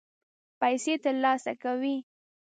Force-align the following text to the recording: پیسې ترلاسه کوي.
پیسې 0.59 0.93
ترلاسه 1.03 1.53
کوي. 1.63 1.95